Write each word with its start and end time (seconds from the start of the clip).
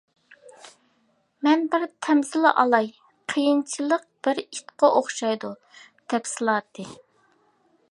مەن 1.47 1.65
بىر 1.75 1.85
تەمسىل 2.07 2.47
ئالاي، 2.51 2.89
قىيىنچىلىق 3.33 4.09
بىر 4.29 4.43
ئىتقا 4.47 4.91
ئوخشايدۇ. 5.01 5.55
تەپسىلاتى. 6.15 6.91